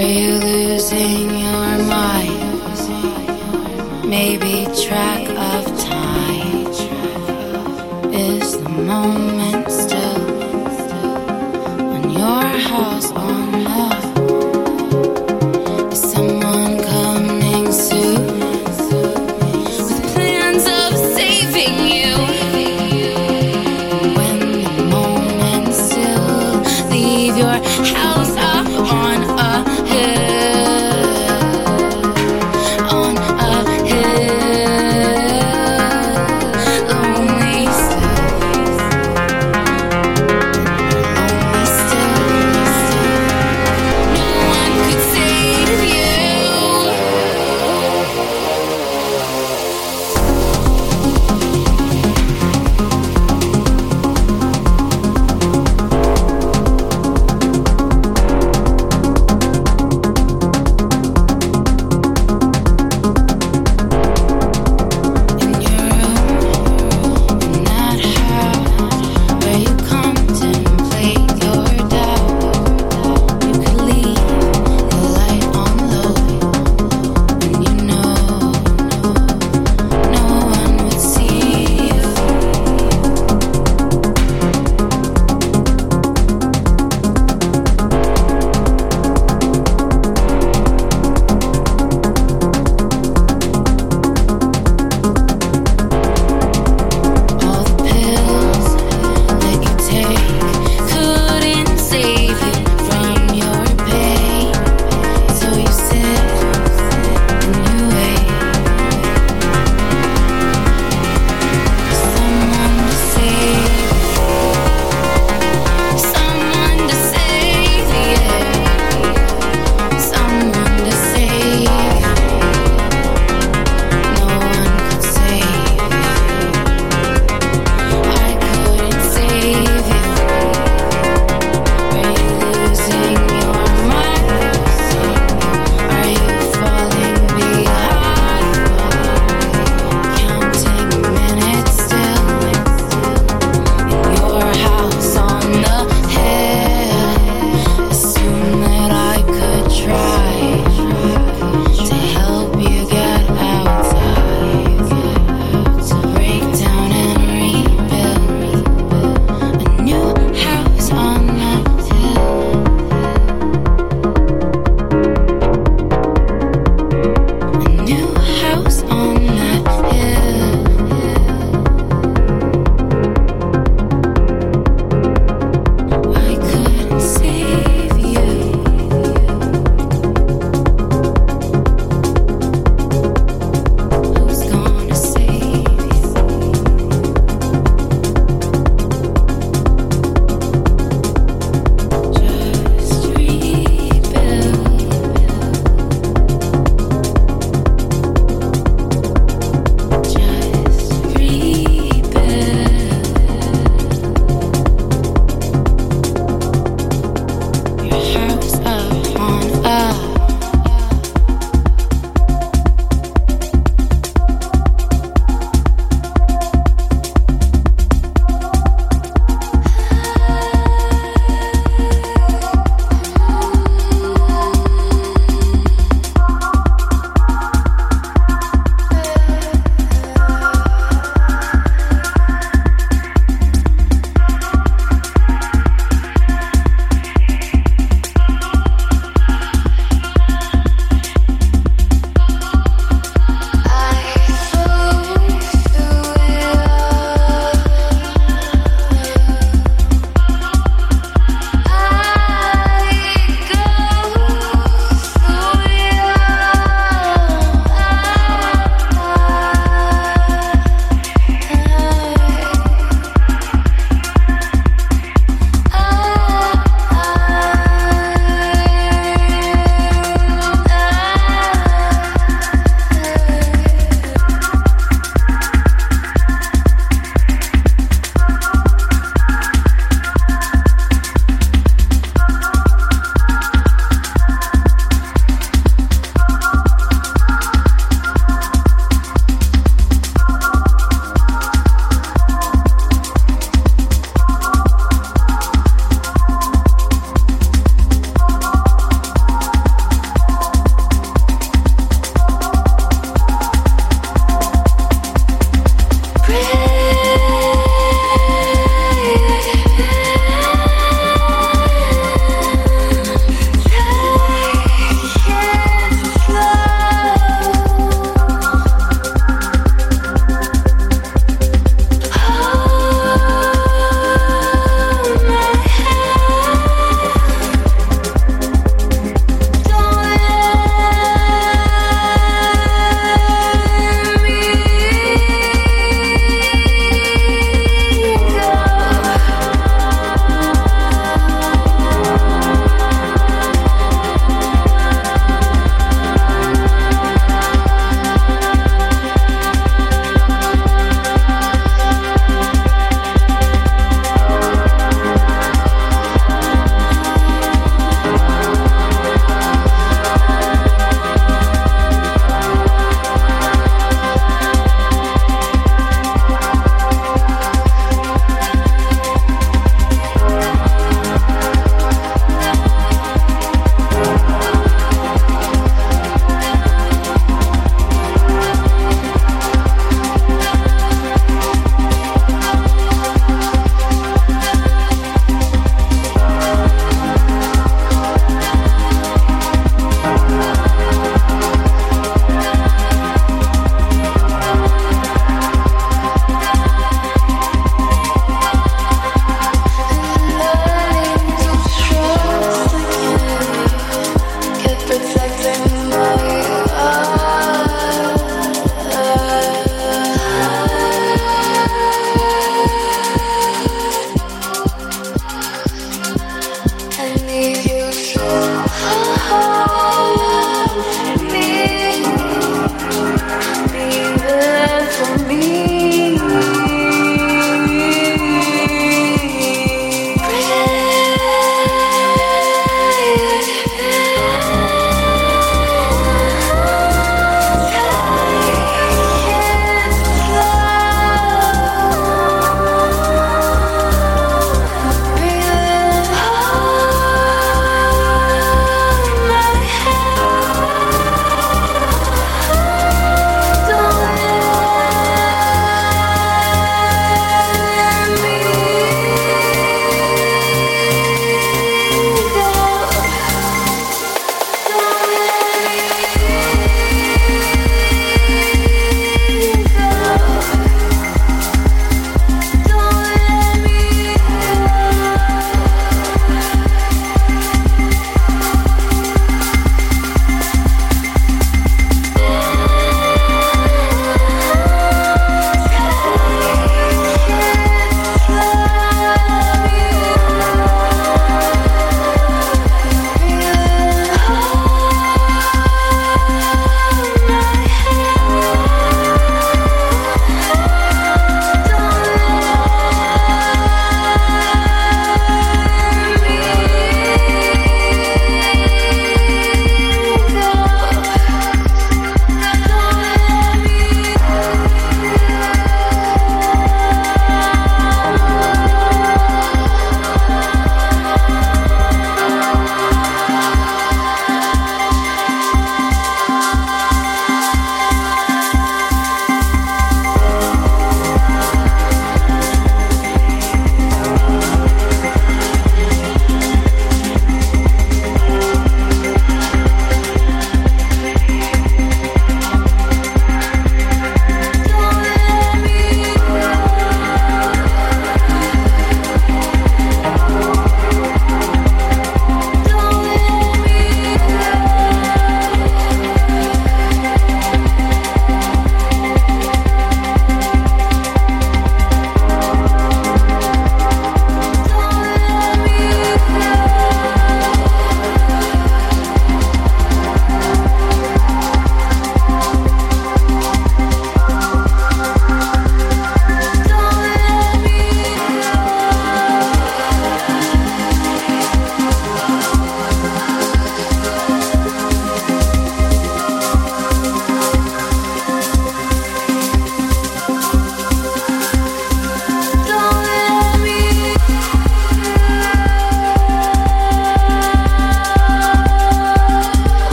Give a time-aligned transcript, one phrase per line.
[0.00, 2.38] you losing your mind?
[4.08, 6.66] Maybe track of time
[8.12, 9.39] is the moment.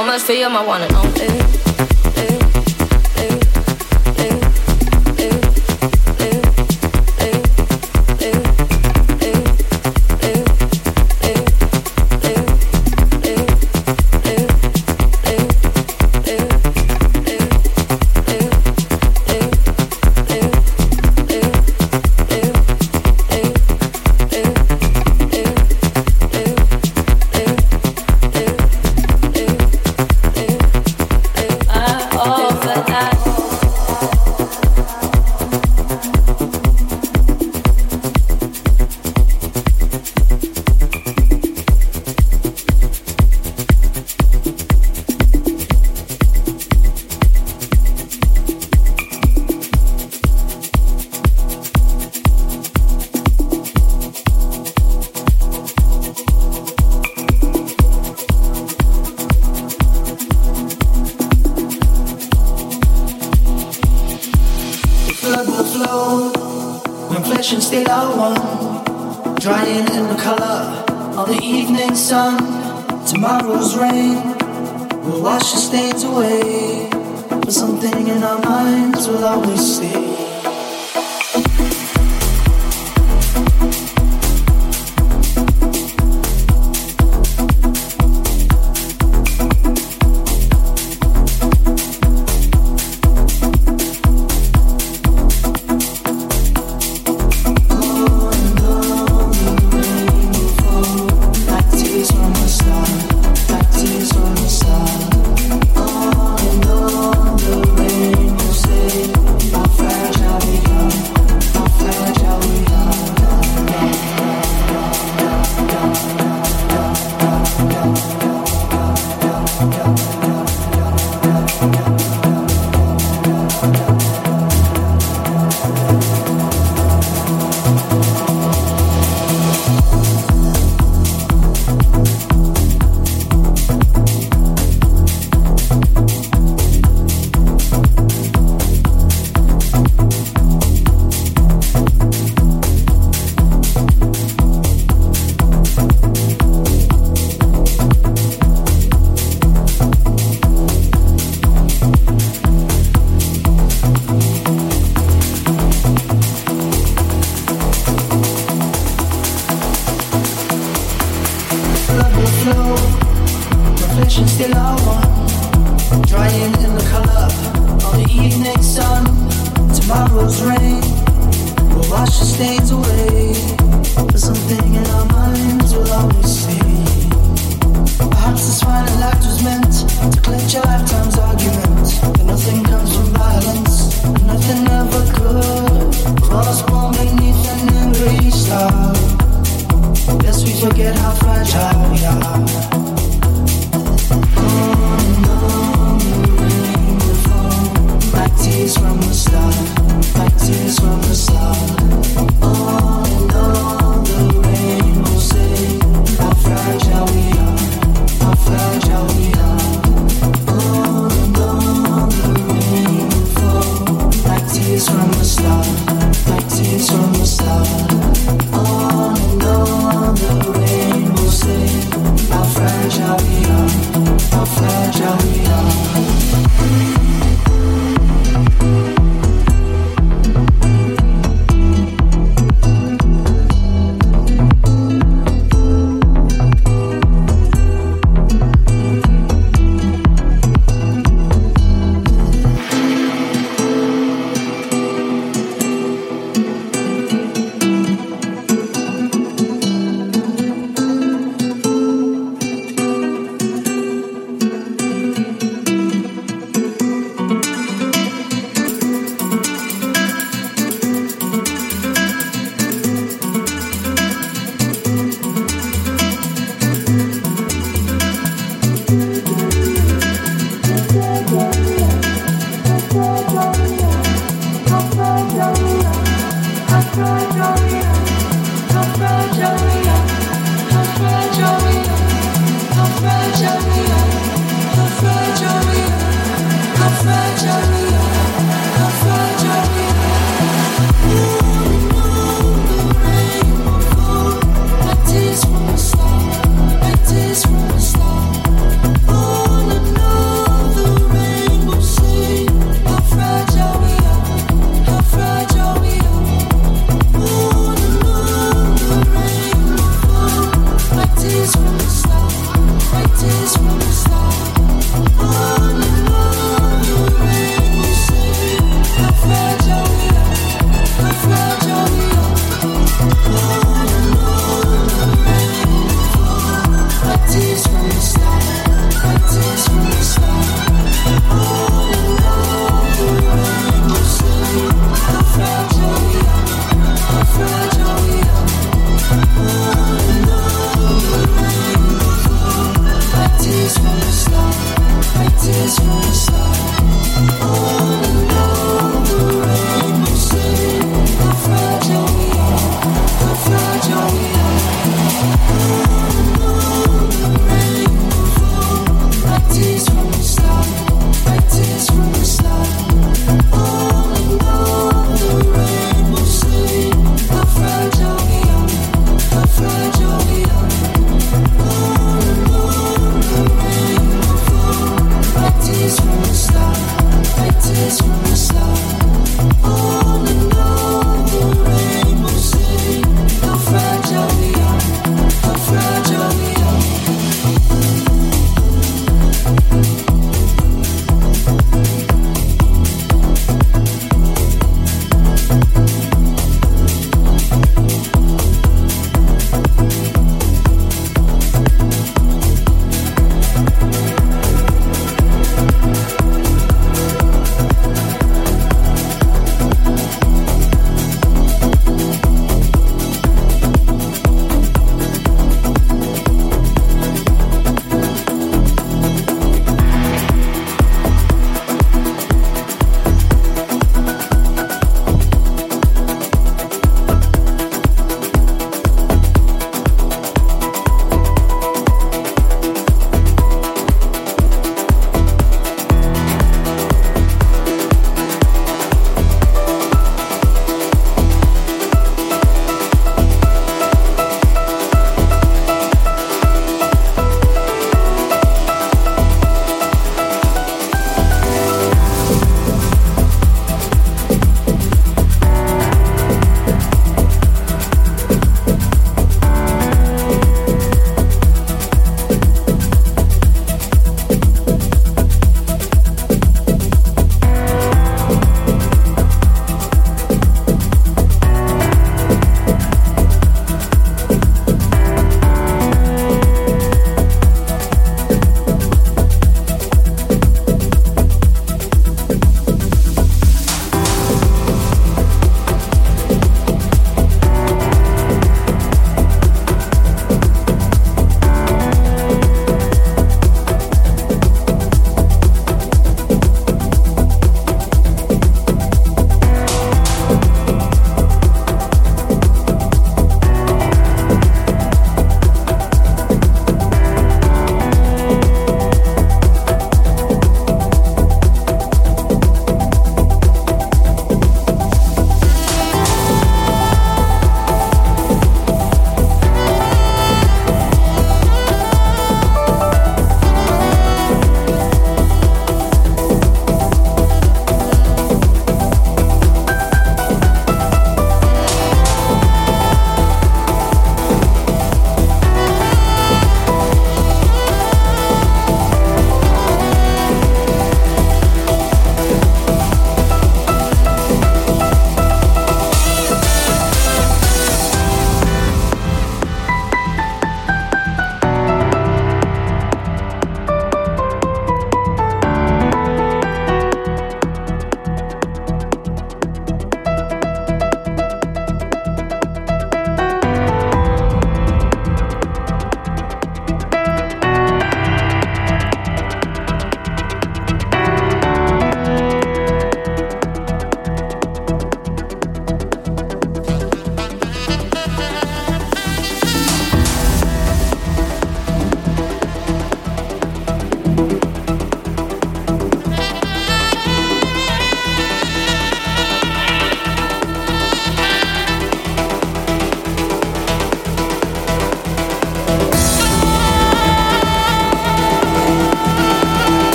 [0.00, 2.09] So much for you, my one and only.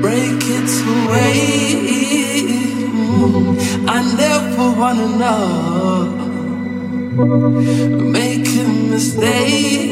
[0.00, 1.38] Break it away.
[3.88, 3.90] I
[4.22, 5.46] never wanna know.
[8.12, 8.48] Make a
[8.92, 9.90] mistake.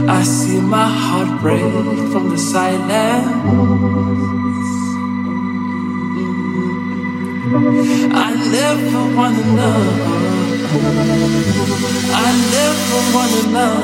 [0.09, 1.61] I see my heart break
[2.11, 4.38] from the silence.
[7.51, 7.55] I
[8.51, 9.81] never wanna know.
[12.13, 13.79] I never wanna know.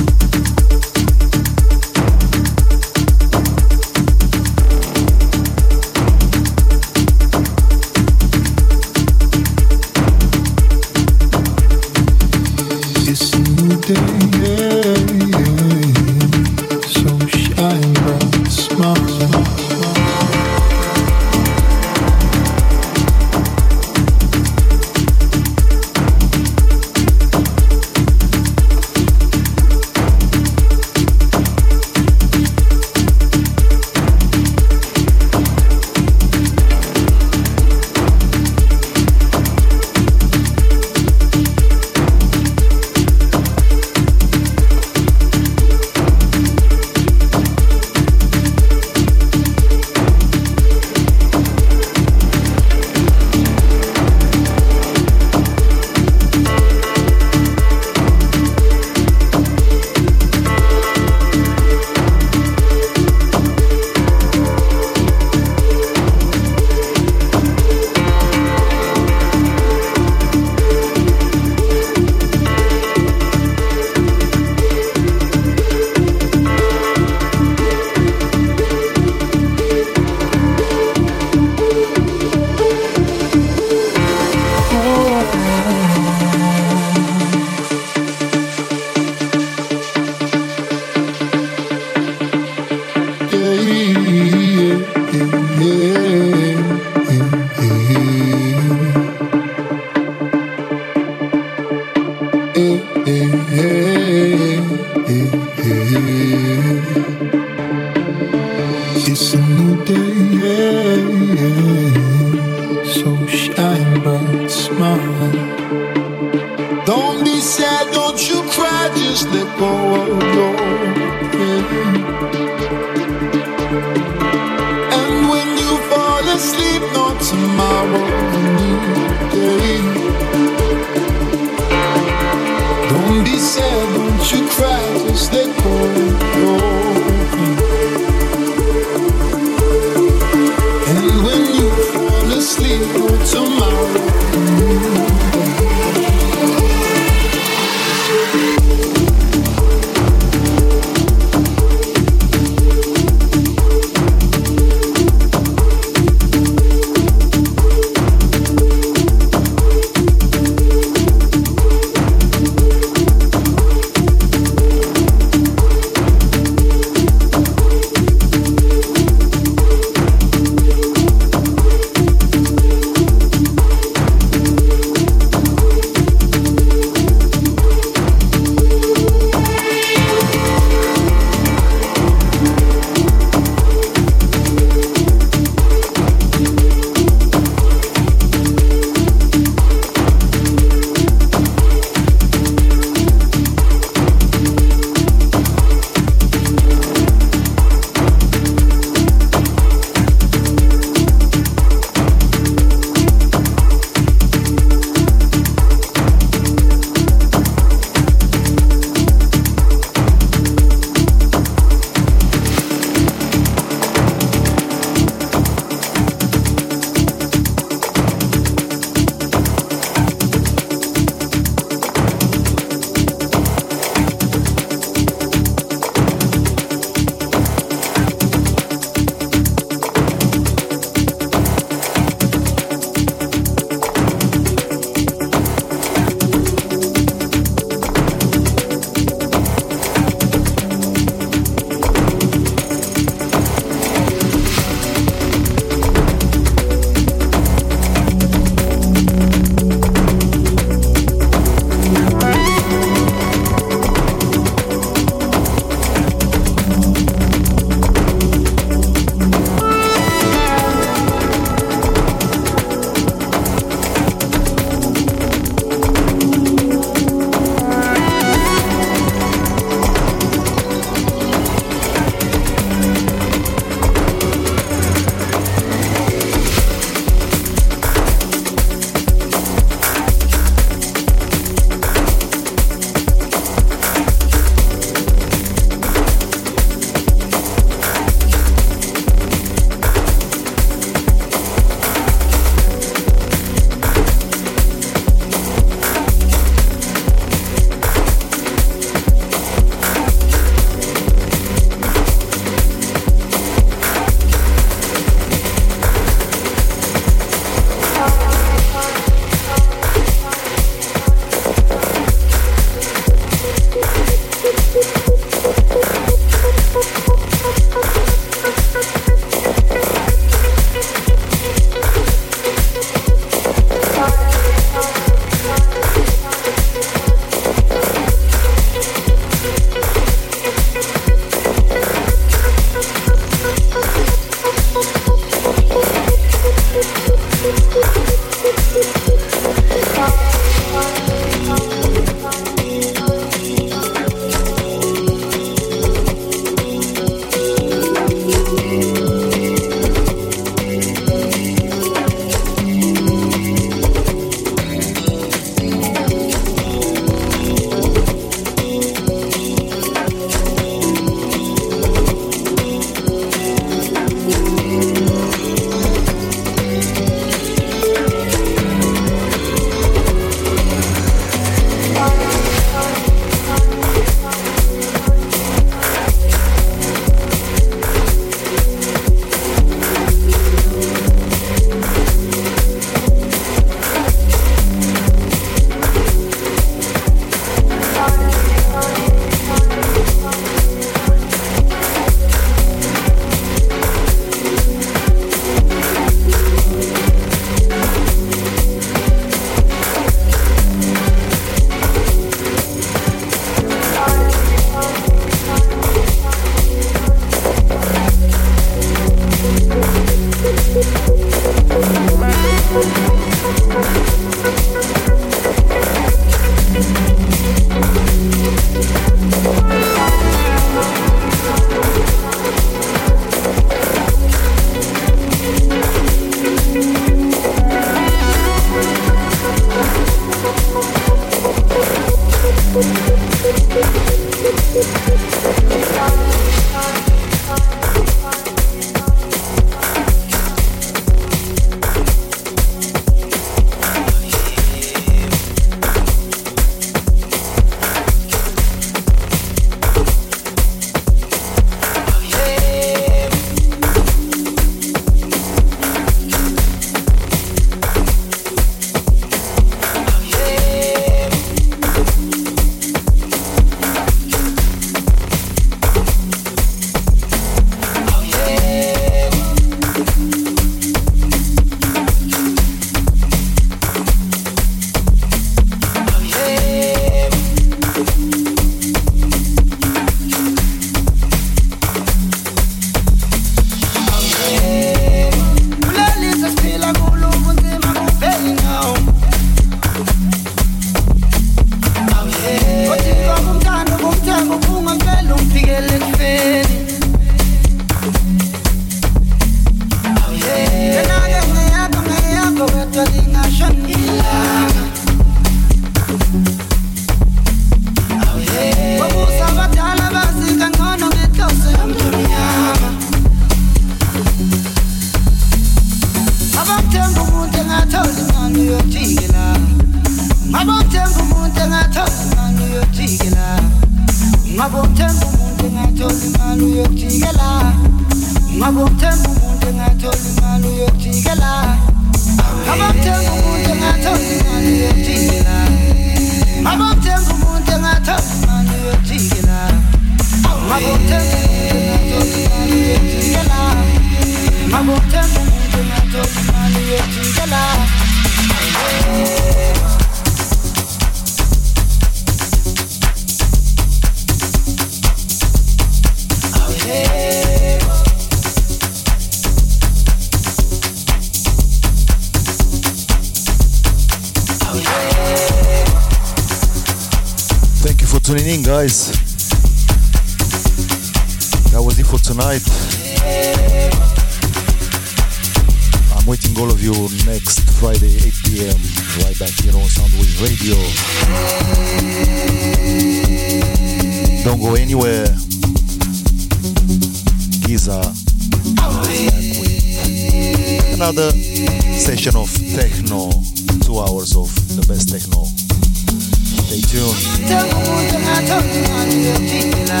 [597.48, 600.00] tengo umuntu ngathola imali yokuphila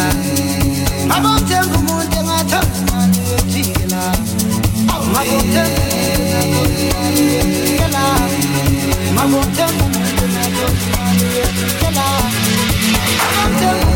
[1.16, 4.02] abamthenga umuntu ngathola imali yokuphila
[5.14, 8.04] mabothenga umuntu yokuphila
[9.16, 12.06] mabothenga umuntu ngathola imali yokuphila
[13.28, 13.95] abamthenga